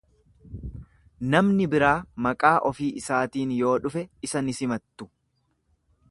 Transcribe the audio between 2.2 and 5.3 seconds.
maqaa ofii isaatiin yoo dhufe isa ni simattu.